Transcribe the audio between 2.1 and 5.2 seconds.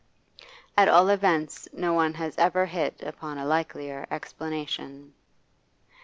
has ever hit upon a likelier explanation.